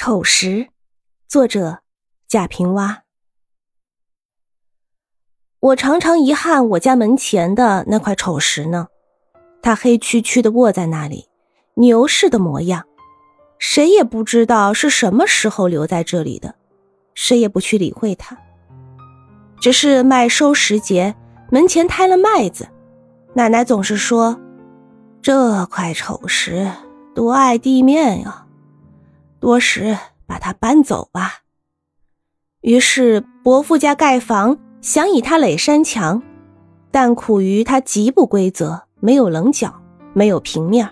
[0.00, 0.68] 丑石，
[1.26, 1.80] 作者
[2.28, 2.98] 贾平凹。
[5.58, 8.86] 我常常遗憾我家门前的那块丑石呢，
[9.60, 11.28] 它黑黢黢的卧在那里，
[11.74, 12.84] 牛似的模样，
[13.58, 16.54] 谁也不知道是什么时候留在这里的，
[17.16, 18.38] 谁也不去理会它。
[19.60, 21.16] 只是麦收时节，
[21.50, 22.68] 门前摊了麦子，
[23.34, 24.40] 奶奶总是说
[25.20, 26.70] ：“这块丑石
[27.16, 28.44] 多爱地面呀。”
[29.40, 29.96] 多时
[30.26, 31.42] 把它搬走吧。
[32.60, 36.22] 于是伯父家盖房，想以它垒山墙，
[36.90, 39.80] 但苦于它极不规则，没有棱角，
[40.12, 40.88] 没有平面，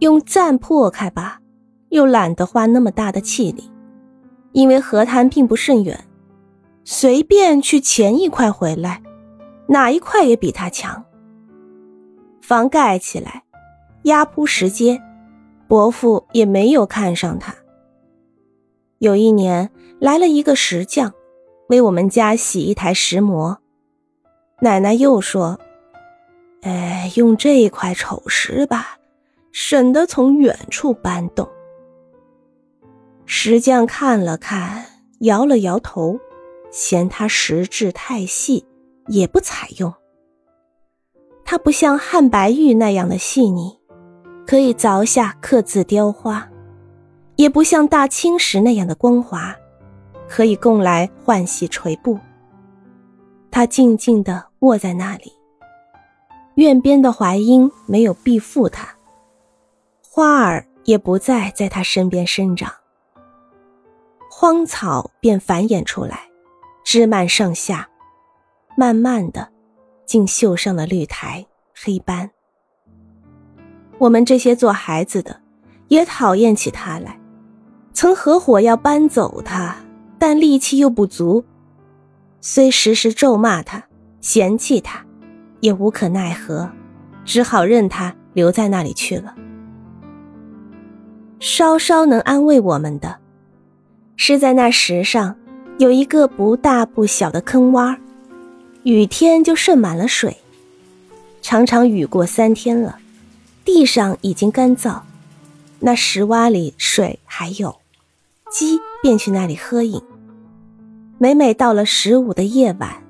[0.00, 1.40] 用钻破开吧，
[1.88, 3.70] 又懒得花那么大的气力，
[4.52, 6.04] 因为河滩并不甚远，
[6.84, 9.02] 随便去前一块回来，
[9.68, 11.04] 哪一块也比它强。
[12.42, 13.44] 房盖起来，
[14.02, 15.00] 压铺石阶。
[15.70, 17.54] 伯父也没有看上他。
[18.98, 19.70] 有一年
[20.00, 21.14] 来了一个石匠，
[21.68, 23.56] 为我们家洗一台石磨。
[24.60, 25.60] 奶奶又说
[26.62, 28.98] ：“哎，用这块丑石吧，
[29.52, 31.48] 省得从远处搬动。”
[33.24, 34.84] 石匠看了看，
[35.20, 36.18] 摇了摇头，
[36.72, 38.66] 嫌它石质太细，
[39.06, 39.94] 也不采用。
[41.44, 43.78] 它不像汉白玉那样的细腻。
[44.50, 46.44] 可以凿下刻字雕花，
[47.36, 49.54] 也不像大青石那样的光滑，
[50.28, 52.18] 可以供来换洗垂布。
[53.48, 55.32] 他静静地卧在那里，
[56.56, 58.88] 院边的槐荫没有庇护他，
[60.02, 62.72] 花儿也不再在他身边生长，
[64.28, 66.28] 荒草便繁衍出来，
[66.82, 67.88] 枝蔓上下，
[68.76, 69.48] 慢慢的，
[70.04, 72.28] 竟绣上了绿苔黑斑。
[74.00, 75.36] 我们这些做孩子的，
[75.88, 77.20] 也讨厌起他来，
[77.92, 79.76] 曾合伙要搬走他，
[80.18, 81.44] 但力气又不足，
[82.40, 83.84] 虽时时咒骂他、
[84.22, 85.04] 嫌弃他，
[85.60, 86.70] 也无可奈何，
[87.26, 89.34] 只好任他留在那里去了。
[91.38, 93.18] 稍稍能安慰我们的，
[94.16, 95.36] 是在那石上
[95.76, 97.98] 有一个不大不小的坑洼，
[98.84, 100.34] 雨天就渗满了水，
[101.42, 102.96] 常常雨过三天了。
[103.64, 105.00] 地上已经干燥，
[105.78, 107.80] 那石洼里水还有，
[108.50, 110.02] 鸡便去那里喝饮。
[111.18, 113.02] 每每到了十五的夜晚，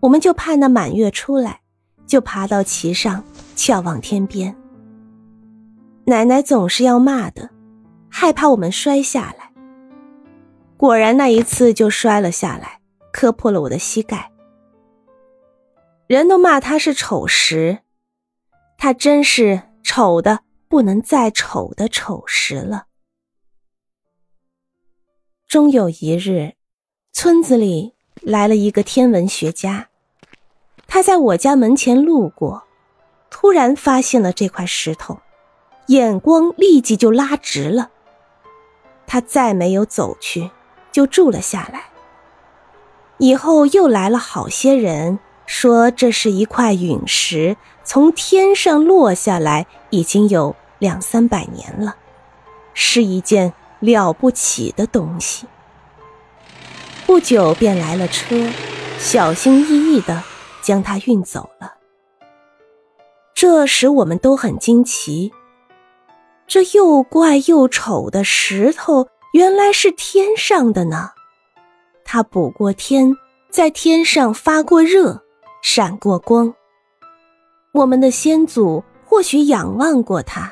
[0.00, 1.60] 我们就盼那满月出来，
[2.06, 3.24] 就爬到旗上
[3.56, 4.54] 眺望天边。
[6.04, 7.50] 奶奶总是要骂的，
[8.08, 9.50] 害怕我们摔下来。
[10.76, 12.80] 果然那一次就摔了下来，
[13.10, 14.30] 磕破了我的膝盖。
[16.06, 17.78] 人都骂他是丑石，
[18.78, 19.62] 他真是。
[19.86, 22.86] 丑的不能再丑的丑石了。
[25.46, 26.54] 终有一日，
[27.12, 29.88] 村子里来了一个天文学家，
[30.88, 32.64] 他在我家门前路过，
[33.30, 35.20] 突然发现了这块石头，
[35.86, 37.92] 眼光立即就拉直了。
[39.06, 40.50] 他再没有走去，
[40.90, 41.90] 就住了下来。
[43.18, 45.20] 以后又来了好些人。
[45.48, 51.94] 说这是一块陨石，从天上落下来，已经有两三百年了，
[52.74, 55.46] 是一件了不起的东西。
[57.06, 58.50] 不久便来了车，
[58.98, 60.24] 小心翼翼的
[60.60, 61.74] 将它运走了。
[63.32, 65.32] 这使我们都很惊奇，
[66.48, 71.12] 这又怪又丑的石头，原来是天上的呢。
[72.04, 73.14] 它补过天，
[73.48, 75.22] 在天上发过热。
[75.62, 76.54] 闪过光，
[77.76, 80.50] 我们的先祖或许仰望过它，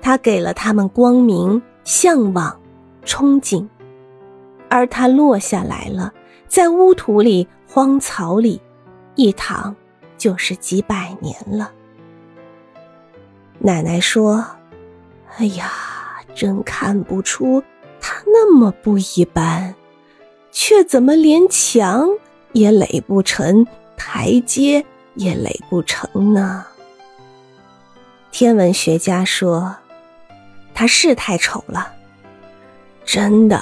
[0.00, 2.56] 它给了他们光明、向往、
[3.04, 3.66] 憧憬，
[4.68, 6.14] 而它落下来了，
[6.46, 8.60] 在污土里、荒草里，
[9.16, 9.74] 一躺
[10.16, 11.72] 就是几百年了。
[13.58, 14.46] 奶奶说
[15.36, 15.72] ：“哎呀，
[16.32, 17.60] 真看不出
[18.00, 19.74] 它那么不一般，
[20.52, 22.08] 却怎么连墙？”
[22.52, 24.84] 也垒不成台阶，
[25.18, 26.64] 也垒不成呢。
[28.30, 29.74] 天文学家说，
[30.72, 31.92] 他是太丑了，
[33.04, 33.60] 真的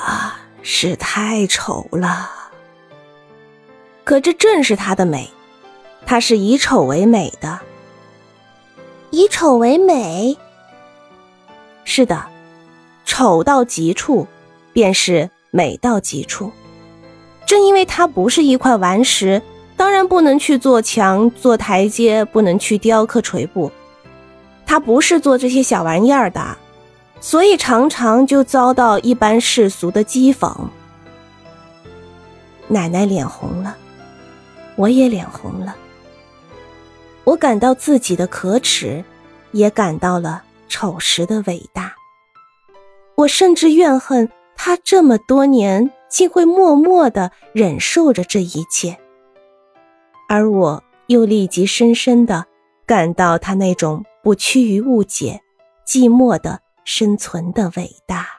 [0.62, 2.30] 是太丑了。
[4.04, 5.30] 可这正是他的美，
[6.04, 7.60] 他是以丑为美的。
[9.10, 10.36] 以丑为美，
[11.84, 12.26] 是的，
[13.06, 14.26] 丑到极处，
[14.74, 16.52] 便是美到极处。
[17.46, 19.40] 正因为它不是一块顽石，
[19.76, 23.70] 当然不能去做墙、做台阶，不能去雕刻、锤布。
[24.64, 26.56] 他不是做这些小玩意儿的，
[27.20, 30.52] 所以常常就遭到一般世俗的讥讽。
[32.68, 33.76] 奶奶脸红了，
[34.74, 35.76] 我也脸红了。
[37.24, 39.04] 我感到自己的可耻，
[39.52, 41.94] 也感到了丑时的伟大。
[43.14, 48.98] 我甚至怨恨他这么多年竟会默默的忍受着这一切，
[50.28, 52.46] 而我又立即深深地
[52.84, 55.40] 感到他那种不屈于误解、
[55.86, 58.35] 寂寞的生存的伟大。